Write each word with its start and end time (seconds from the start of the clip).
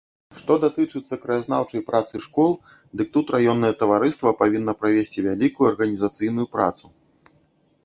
Што 0.37 0.53
датычыцца 0.61 1.15
краязнаўчай 1.25 1.81
працы 1.89 2.15
школ, 2.25 2.51
дык 3.01 3.07
тут 3.19 3.27
раённае 3.37 3.71
таварыства 3.83 4.33
павінна 4.41 4.73
правесці 4.81 5.27
вялікую 5.29 5.71
арганізацыйную 5.73 6.47
працу. 6.57 6.85